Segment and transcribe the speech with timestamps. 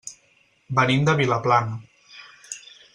[0.79, 1.77] Venim de Vilaplana.